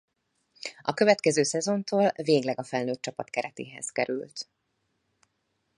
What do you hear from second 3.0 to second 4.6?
csapat keretéhez került.